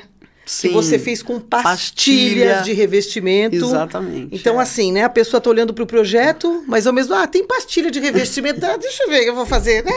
[0.49, 0.69] Sim.
[0.69, 2.63] que você fez com pastilhas Pastilha.
[2.63, 3.57] de revestimento.
[3.57, 4.35] Exatamente.
[4.35, 4.63] Então, é.
[4.63, 5.05] assim, né?
[5.05, 8.65] A pessoa está olhando para o projeto, mas ao mesmo ah, tem pastilha de revestimento.
[8.65, 9.93] ah, deixa eu ver o que eu vou fazer, né?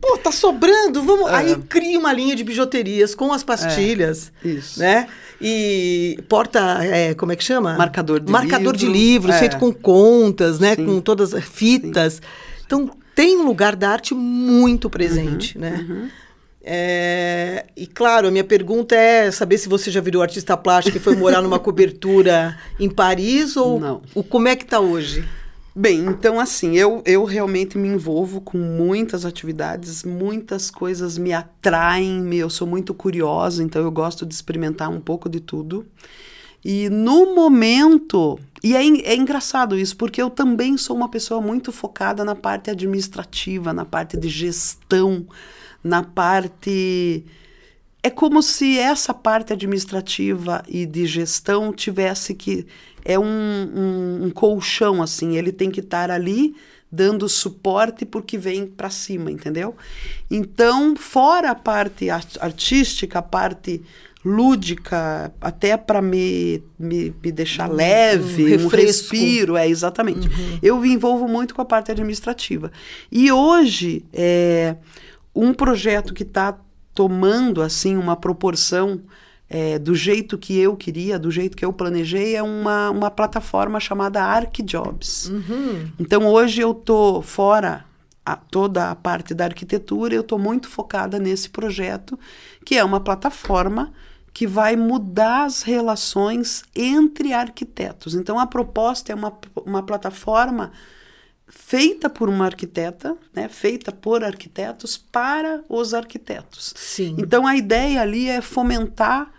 [0.00, 1.30] Pô, tá sobrando, vamos.
[1.30, 1.34] É.
[1.34, 4.32] Aí cria uma linha de bijuterias com as pastilhas.
[4.42, 4.48] É.
[4.48, 4.80] Isso.
[4.80, 5.06] Né?
[5.38, 7.76] E porta, é, como é que chama?
[7.76, 8.78] Marcador de Marcador livro.
[8.78, 9.38] de livros, é.
[9.38, 10.74] feito com contas, né?
[10.76, 10.86] Sim.
[10.86, 12.14] Com todas as fitas.
[12.14, 12.20] Sim.
[12.64, 15.86] Então, tem um lugar da arte muito presente, uhum, né?
[15.88, 16.08] Uhum.
[16.62, 21.00] É, e claro, a minha pergunta é saber se você já virou artista plástico e
[21.00, 24.02] foi morar numa cobertura em Paris ou Não.
[24.14, 25.24] O, como é que está hoje?
[25.74, 32.34] Bem, então assim, eu, eu realmente me envolvo com muitas atividades, muitas coisas me atraem,
[32.34, 35.86] eu sou muito curiosa, então eu gosto de experimentar um pouco de tudo.
[36.64, 41.70] E no momento, e é, é engraçado isso, porque eu também sou uma pessoa muito
[41.70, 45.24] focada na parte administrativa, na parte de gestão,
[45.82, 47.24] na parte.
[48.02, 52.66] É como se essa parte administrativa e de gestão tivesse que.
[53.04, 56.54] É um, um, um colchão, assim, ele tem que estar ali
[56.90, 59.74] dando suporte porque vem para cima, entendeu?
[60.30, 63.82] Então, fora a parte artística, a parte
[64.24, 70.28] lúdica, até para me, me, me, deixar leve, um, um respiro, é exatamente.
[70.28, 70.58] Uhum.
[70.62, 72.72] Eu me envolvo muito com a parte administrativa.
[73.12, 74.76] E hoje, é,
[75.40, 76.58] um projeto que está
[76.94, 79.00] tomando assim uma proporção
[79.48, 83.78] é, do jeito que eu queria, do jeito que eu planejei, é uma, uma plataforma
[83.78, 85.28] chamada ArcJobs.
[85.28, 85.90] Uhum.
[85.98, 87.84] Então hoje eu tô fora
[88.26, 92.18] a, toda a parte da arquitetura, eu estou muito focada nesse projeto,
[92.64, 93.92] que é uma plataforma
[94.34, 98.14] que vai mudar as relações entre arquitetos.
[98.14, 99.32] Então a proposta é uma,
[99.64, 100.72] uma plataforma
[101.48, 106.74] feita por uma arquiteta, né, feita por arquitetos para os arquitetos.
[106.76, 107.16] Sim.
[107.18, 109.32] Então a ideia ali é fomentar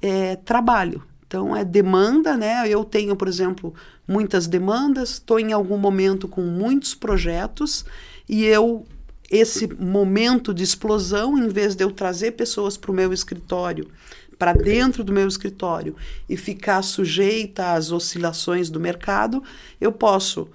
[0.00, 1.02] é, trabalho.
[1.26, 2.68] Então é demanda, né?
[2.68, 3.72] Eu tenho, por exemplo,
[4.08, 7.84] muitas demandas, estou em algum momento com muitos projetos
[8.28, 8.84] e eu
[9.30, 13.88] esse momento de explosão, em vez de eu trazer pessoas para o meu escritório,
[14.36, 15.94] para dentro do meu escritório
[16.28, 19.40] e ficar sujeita às oscilações do mercado,
[19.80, 20.48] eu posso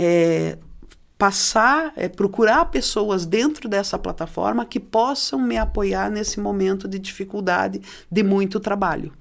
[0.00, 0.56] é,
[1.18, 7.82] passar, é, procurar pessoas dentro dessa plataforma que possam me apoiar nesse momento de dificuldade,
[8.10, 9.12] de muito trabalho.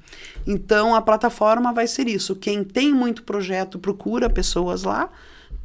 [0.47, 2.37] Então, a plataforma vai ser isso.
[2.37, 5.09] Quem tem muito projeto procura pessoas lá,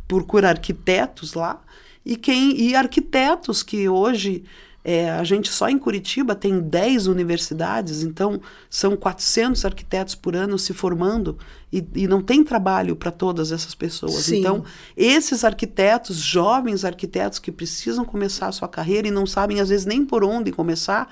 [0.08, 1.62] procura arquitetos lá,
[2.04, 4.44] e quem e arquitetos que hoje
[4.86, 10.58] é, a gente só em Curitiba tem 10 universidades, então são 400 arquitetos por ano
[10.58, 11.38] se formando
[11.72, 14.24] e, e não tem trabalho para todas essas pessoas.
[14.24, 14.40] Sim.
[14.40, 14.62] Então,
[14.94, 19.86] esses arquitetos, jovens arquitetos que precisam começar a sua carreira e não sabem às vezes
[19.86, 21.08] nem por onde começar,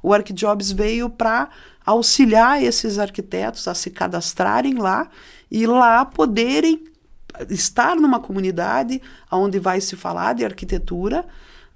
[0.00, 1.50] o ArcJobs veio para
[1.84, 5.08] auxiliar esses arquitetos a se cadastrarem lá
[5.50, 6.84] e lá poderem
[7.50, 11.26] estar numa comunidade onde vai se falar de arquitetura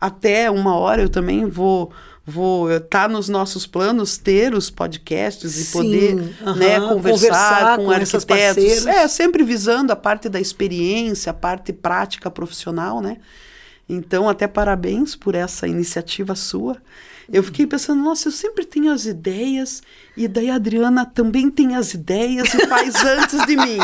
[0.00, 1.92] até uma hora eu também vou
[2.24, 6.80] vou estar tá nos nossos planos ter os podcasts e Sim, poder uh -huh, né,
[6.80, 8.86] conversar, com, com arquitetos.
[8.86, 13.16] É, sempre visando a parte da experiência, a parte prática profissional, né?
[13.88, 16.76] Então, até parabéns por essa iniciativa sua.
[17.32, 19.82] Eu fiquei pensando, nossa, eu sempre tenho as ideias,
[20.16, 23.78] e daí a Adriana também tem as ideias e faz antes de mim.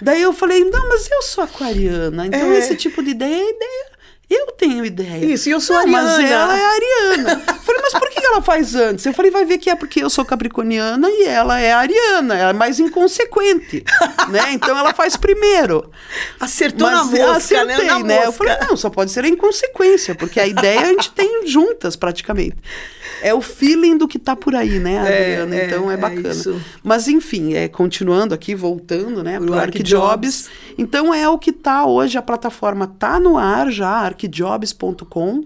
[0.00, 2.58] Daí eu falei, não, mas eu sou aquariana, então é.
[2.58, 3.91] esse tipo de ideia é ideia
[4.34, 5.24] eu tenho ideia.
[5.24, 6.02] Isso, e eu sou não, Ariana.
[6.02, 7.40] Mas ela é Ariana.
[7.62, 9.04] falei, mas por que ela faz antes?
[9.06, 12.34] Eu falei, vai ver que é porque eu sou capricorniana e ela é Ariana.
[12.34, 13.84] Ela é mais inconsequente,
[14.30, 14.52] né?
[14.52, 15.90] Então ela faz primeiro.
[16.38, 17.90] Acertou mas, na mosca, acertei, né?
[17.92, 18.26] Na né?
[18.26, 21.96] Eu falei, não, só pode ser a inconsequência, porque a ideia a gente tem juntas
[21.96, 22.56] praticamente.
[23.22, 25.56] É o feeling do que tá por aí, né, é, Adriana?
[25.56, 26.28] É, então é, é bacana.
[26.30, 30.50] É mas enfim, é, continuando aqui, voltando, né, para o ArcJobs.
[30.76, 35.44] Então é o que tá hoje, a plataforma tá no ar já, arcjobs.com.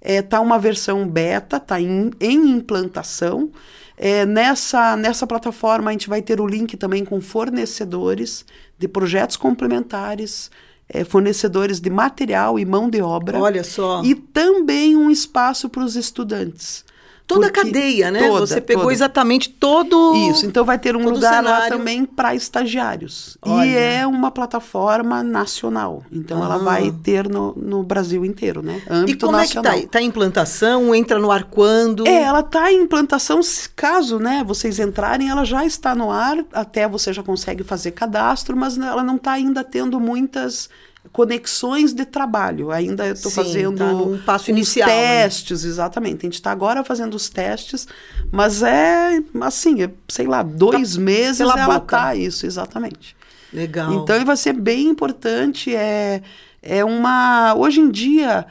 [0.00, 3.50] É, tá uma versão beta, tá em, em implantação.
[3.96, 8.44] É, nessa, nessa plataforma a gente vai ter o link também com fornecedores
[8.78, 10.50] de projetos complementares,
[10.88, 13.38] é, fornecedores de material e mão de obra.
[13.38, 14.02] Olha só.
[14.04, 16.84] E também um espaço para os estudantes.
[17.26, 18.28] Toda a cadeia, né?
[18.28, 18.94] Toda, Você pegou toda.
[18.94, 20.14] exatamente todo.
[20.30, 23.36] Isso, então vai ter um lugar lá também para estagiários.
[23.42, 23.66] Olha.
[23.66, 26.04] E é uma plataforma nacional.
[26.12, 28.80] Então ela vai ter no, no Brasil inteiro, né?
[28.88, 29.72] Âmbito e como nacional.
[29.72, 29.92] é que tá?
[29.92, 30.94] Tá em implantação?
[30.94, 32.06] Entra no ar quando?
[32.06, 33.40] É, ela tá em implantação,
[33.74, 38.56] caso né, vocês entrarem, ela já está no ar, até você já consegue fazer cadastro,
[38.56, 40.68] mas ela não está ainda tendo muitas
[41.16, 42.70] conexões de trabalho.
[42.70, 45.70] Ainda eu estou fazendo tá um passo inicial, testes, né?
[45.70, 46.18] exatamente.
[46.18, 47.88] A gente está agora fazendo os testes,
[48.30, 53.16] mas é assim, é, sei lá, dois tá meses ela está isso, exatamente.
[53.50, 53.94] Legal.
[53.94, 55.74] Então vai ser bem importante.
[55.74, 56.20] É,
[56.60, 57.54] é uma.
[57.54, 58.44] Hoje em dia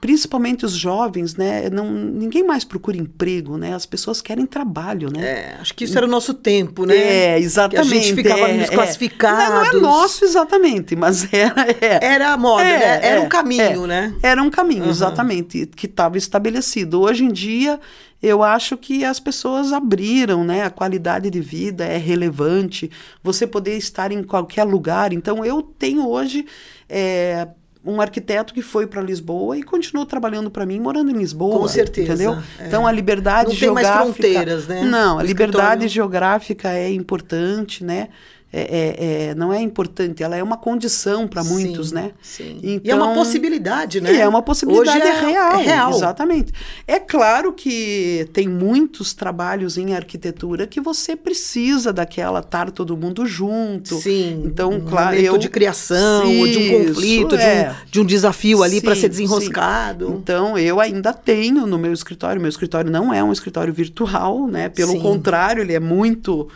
[0.00, 1.68] principalmente os jovens, né?
[1.70, 3.74] Não, ninguém mais procura emprego, né?
[3.74, 5.22] As pessoas querem trabalho, né?
[5.22, 6.96] É, acho que isso era o nosso tempo, né?
[6.96, 7.90] É, exatamente.
[7.90, 9.72] Que a gente ficava é, nos classificados.
[9.72, 11.66] Não, não, é nosso exatamente, mas era...
[11.80, 13.00] É, era a moda, é, né?
[13.02, 13.88] Era um é, caminho, é.
[13.88, 14.14] né?
[14.22, 14.90] Era um caminho, uhum.
[14.90, 17.00] exatamente, que estava estabelecido.
[17.00, 17.80] Hoje em dia,
[18.22, 20.62] eu acho que as pessoas abriram, né?
[20.62, 22.88] A qualidade de vida é relevante,
[23.20, 25.12] você poder estar em qualquer lugar.
[25.12, 26.46] Então, eu tenho hoje...
[26.88, 27.48] É,
[27.88, 31.58] um arquiteto que foi para Lisboa e continuou trabalhando para mim morando em Lisboa.
[31.58, 32.12] Com certeza.
[32.12, 32.38] Entendeu?
[32.58, 32.66] É.
[32.66, 33.92] Então a liberdade Não geográfica.
[33.92, 34.82] Tem mais fronteiras, né?
[34.82, 38.08] Não, a liberdade geográfica é importante, né?
[38.50, 42.12] É, é, é, não é importante, ela é uma condição para muitos, né?
[42.22, 42.58] Sim.
[42.62, 44.16] Então, e é uma então, possibilidade, né?
[44.16, 45.90] é uma possibilidade Hoje é, real, é real.
[45.90, 46.52] Exatamente.
[46.86, 53.26] É claro que tem muitos trabalhos em arquitetura que você precisa daquela estar todo mundo
[53.26, 53.96] junto.
[54.00, 54.42] Sim.
[54.46, 57.76] Então, um claro, eu de criação, ou de um conflito, de, um, é.
[57.90, 60.06] de um desafio ali para ser desenroscado.
[60.06, 60.14] Sim.
[60.14, 64.70] Então, eu ainda tenho no meu escritório, meu escritório não é um escritório virtual, né?
[64.70, 65.00] Pelo sim.
[65.00, 66.48] contrário, ele é muito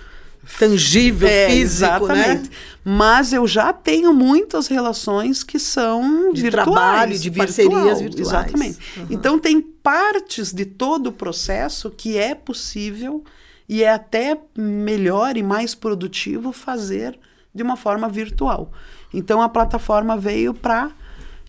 [0.58, 2.14] tangível, é, físico, né?
[2.14, 2.50] exatamente.
[2.50, 2.56] né?
[2.84, 8.28] Mas eu já tenho muitas relações que são de virtuais, trabalho, de parcerias virtuais.
[8.28, 8.78] Exatamente.
[8.96, 9.06] Uhum.
[9.10, 13.22] Então tem partes de todo o processo que é possível
[13.68, 17.18] e é até melhor e mais produtivo fazer
[17.54, 18.72] de uma forma virtual.
[19.14, 20.90] Então a plataforma veio para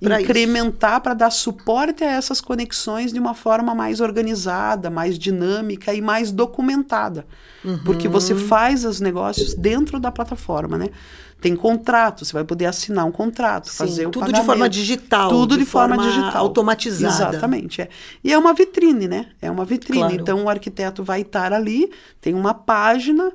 [0.04, 5.94] pra incrementar, para dar suporte a essas conexões de uma forma mais organizada, mais dinâmica
[5.94, 7.26] e mais documentada.
[7.64, 7.80] Uhum.
[7.86, 10.90] Porque você faz os negócios dentro da plataforma, né?
[11.44, 14.42] Tem contrato, você vai poder assinar um contrato, Sim, fazer o tudo pagamento.
[14.42, 15.30] de forma digital.
[15.30, 16.38] Tudo de, de forma, forma, digital.
[16.38, 17.36] Automatizada.
[17.36, 17.82] Exatamente.
[17.82, 17.90] É.
[18.24, 19.26] E é uma vitrine, né?
[19.42, 20.00] É uma vitrine.
[20.00, 20.16] Claro.
[20.16, 23.30] Então o arquiteto vai estar ali, tem uma página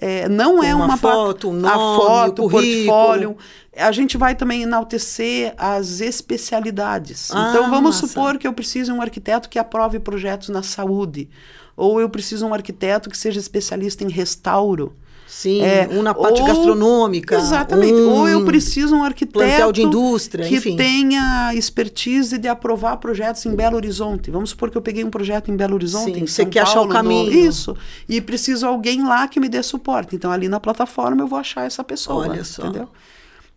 [0.00, 3.36] é, não é uma, uma foto, um nome, a foto, o portfólio.
[3.76, 7.30] A gente vai também enaltecer as especialidades.
[7.32, 8.06] Ah, então vamos massa.
[8.06, 11.28] supor que eu preciso de um arquiteto que aprove projetos na saúde,
[11.76, 14.96] ou eu preciso de um arquiteto que seja especialista em restauro.
[15.30, 17.36] Sim, é, um na parte ou, gastronômica.
[17.36, 17.92] Exatamente.
[17.92, 20.74] Um ou eu preciso um arquiteto de indústria, que enfim.
[20.74, 24.30] tenha expertise de aprovar projetos em Belo Horizonte.
[24.30, 26.64] Vamos supor que eu peguei um projeto em Belo Horizonte, Sim, em você São quer
[26.64, 27.30] Paulo, achar o caminho.
[27.30, 27.76] No, isso.
[28.08, 30.16] E preciso alguém lá que me dê suporte.
[30.16, 32.26] Então, ali na plataforma, eu vou achar essa pessoa.
[32.28, 32.62] Olha só.
[32.64, 32.88] Entendeu?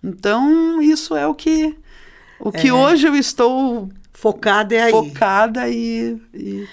[0.03, 1.75] Então, isso é o que,
[2.39, 2.73] o que É.
[2.73, 4.91] hoje eu estou Focada é aí.
[4.91, 6.67] focada e- e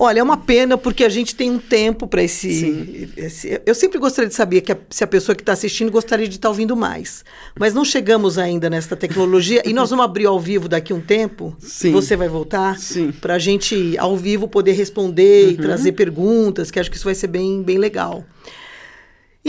[0.00, 3.98] Olha, é uma pena porque a gente tem um tempo para esse, esse- Eu sempre
[3.98, 6.76] gostaria de saber que a- se a pessoa que está assistindo gostaria de estar ouvindo
[6.76, 7.24] mais.
[7.58, 11.56] Mas não chegamos ainda nesta tecnologia e nós vamos abrir ao vivo daqui um tempo.
[11.58, 11.90] Sim.
[11.90, 13.10] Você vai voltar Sim.
[13.10, 17.14] para a gente ao vivo poder responder e trazer perguntas, que acho que isso vai
[17.16, 18.24] ser bem, bem legal.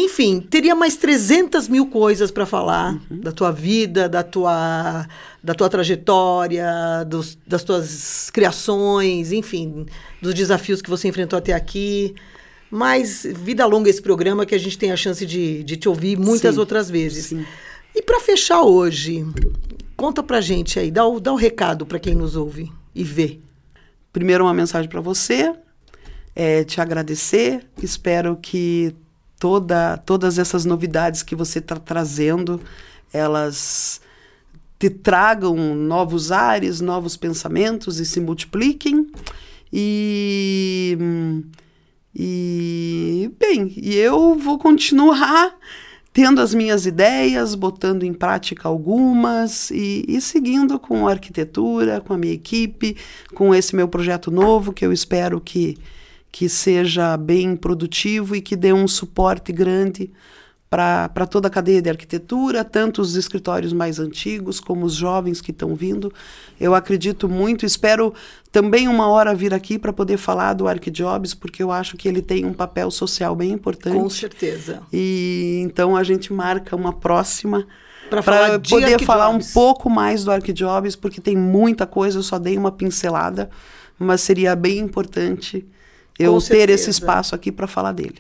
[0.02, 5.06] Enfim, teria mais 300 mil coisas para falar da tua vida, da tua,
[5.44, 6.66] da tua trajetória,
[7.06, 9.86] dos, das tuas criações, enfim,
[10.22, 12.16] dos desafios que você enfrentou até aqui.
[12.72, 16.18] Mas vida longa esse programa que a gente tem a chance de, de te ouvir
[16.18, 16.62] muitas Sim.
[16.62, 17.26] outras vezes.
[17.26, 17.46] Sim.
[17.94, 19.28] E para fechar hoje,
[19.98, 23.40] conta pra gente aí, dá o, dá o recado para quem nos ouve e vê.
[24.14, 25.54] primeiro uma mensagem para você,
[26.34, 27.68] é, te agradecer.
[27.82, 28.96] Espero que
[29.40, 32.62] toda, todas essas novidades que você está trazendo,
[33.12, 34.02] elas
[34.78, 39.08] te tragam novos ares, novos pensamentos e se multipliquem.
[39.72, 40.98] E,
[42.16, 45.56] e bem, e eu vou continuar
[46.12, 52.14] tendo as minhas ideias, botando em prática algumas e, e seguindo com a arquitetura, com
[52.14, 52.98] a minha equipe,
[53.36, 55.78] com esse meu projeto novo que eu espero que,
[56.32, 60.12] que seja bem produtivo e que dê um suporte grande
[60.70, 65.50] para toda a cadeia de arquitetura, tanto os escritórios mais antigos como os jovens que
[65.50, 66.14] estão vindo.
[66.60, 68.14] Eu acredito muito, espero
[68.52, 72.22] também uma hora vir aqui para poder falar do ArcJobs, porque eu acho que ele
[72.22, 73.98] tem um papel social bem importante.
[73.98, 74.84] Com certeza.
[74.94, 77.66] E então a gente marca uma próxima
[78.24, 82.38] para de poder falar um pouco mais do ArcJobs, porque tem muita coisa, eu só
[82.38, 83.50] dei uma pincelada,
[83.98, 85.68] mas seria bem importante
[86.20, 86.72] eu Com ter certeza.
[86.74, 88.20] esse espaço aqui para falar dele.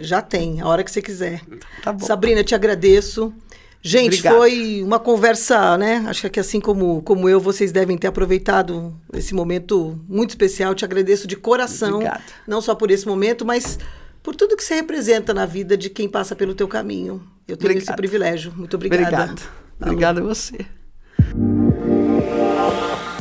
[0.00, 1.40] Já tem, a hora que você quiser.
[1.82, 2.04] Tá bom.
[2.04, 3.32] Sabrina, te agradeço.
[3.80, 4.36] Gente, Obrigado.
[4.36, 6.04] foi uma conversa, né?
[6.08, 10.74] Acho que assim como, como eu, vocês devem ter aproveitado esse momento muito especial.
[10.74, 12.22] Te agradeço de coração, Obrigado.
[12.46, 13.78] não só por esse momento, mas
[14.22, 17.22] por tudo que você representa na vida de quem passa pelo teu caminho.
[17.46, 17.96] Eu tenho esse Obrigada.
[17.96, 18.52] privilégio.
[18.56, 19.02] Muito obrigada.
[19.06, 19.42] Obrigado.
[19.80, 19.92] Alô.
[19.92, 20.58] Obrigado a você.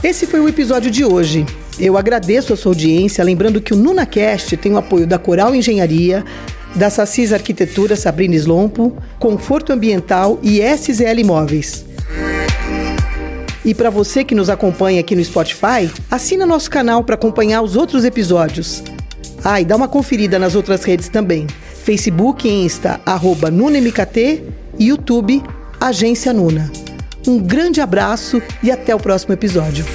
[0.04, 1.46] Esse foi o episódio de hoje.
[1.80, 6.26] Eu agradeço a sua audiência, lembrando que o NunaCast tem o apoio da Coral Engenharia,
[6.76, 11.86] da Sassis Arquitetura Sabrina Slompo, Conforto Ambiental e SZL Imóveis.
[13.64, 17.76] E para você que nos acompanha aqui no Spotify, assina nosso canal para acompanhar os
[17.76, 18.82] outros episódios.
[19.44, 21.46] Ah, e dá uma conferida nas outras redes também.
[21.84, 24.44] Facebook e Insta, arroba NunaMKT
[24.80, 25.44] YouTube,
[25.80, 26.72] Agência Nuna.
[27.28, 29.86] Um grande abraço e até o próximo episódio.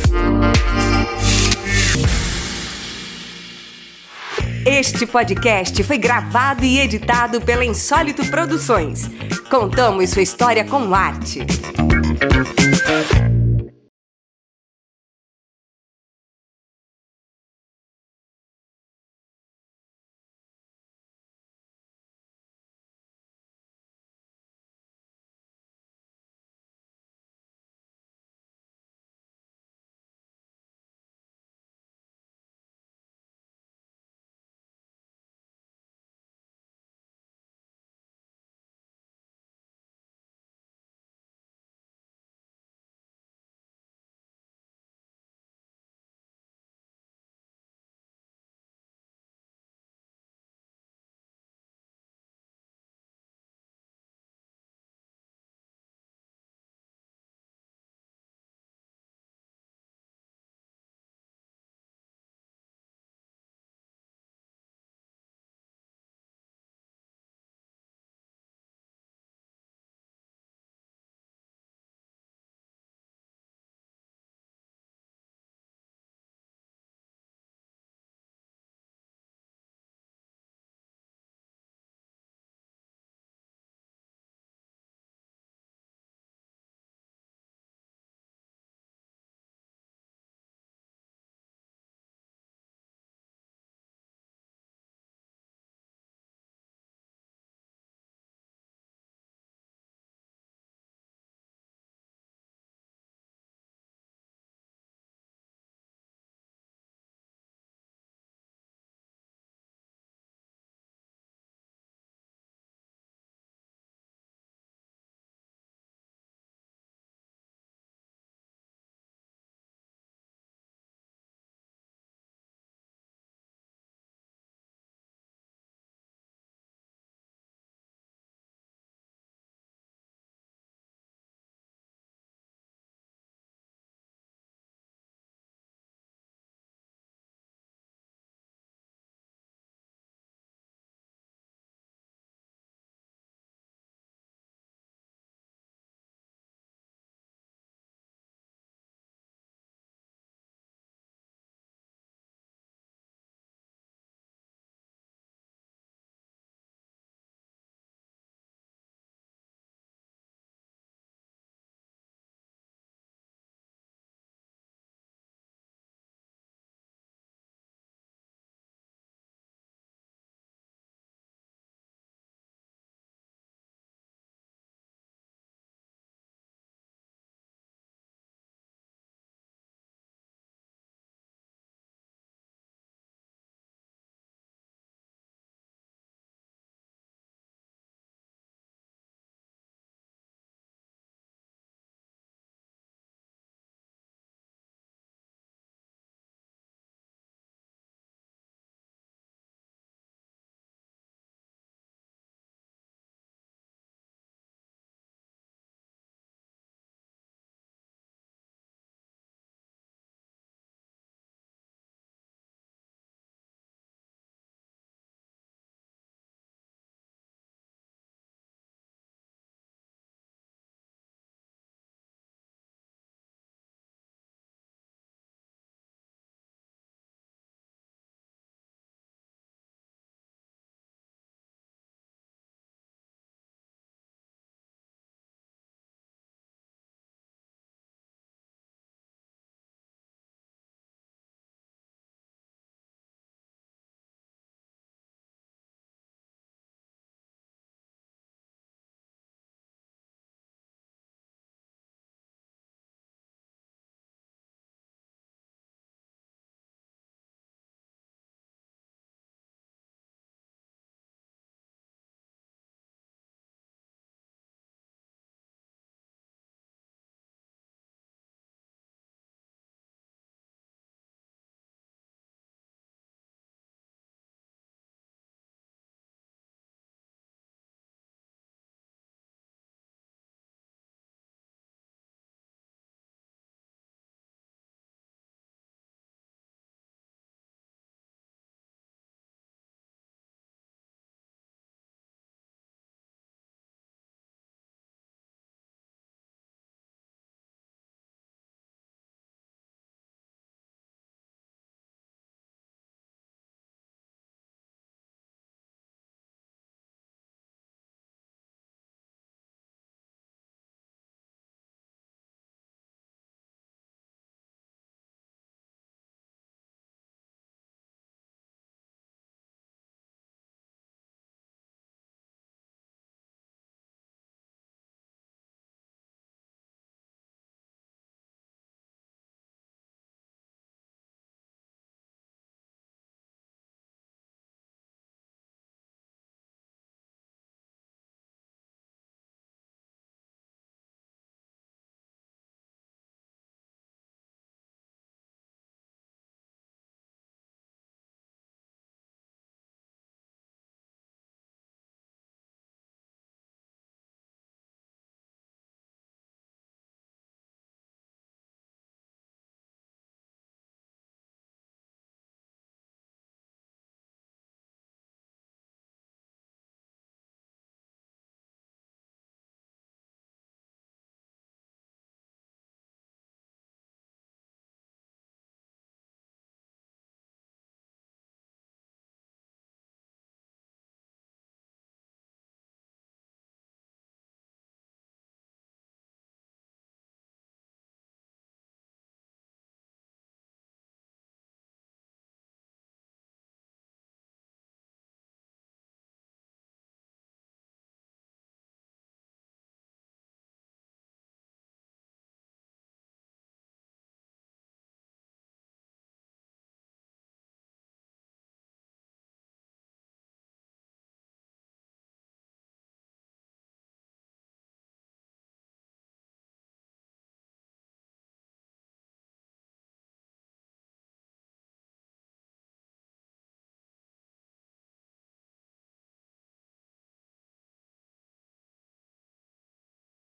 [4.64, 9.10] Este podcast foi gravado e editado pela Insólito Produções.
[9.50, 11.40] Contamos sua história com arte.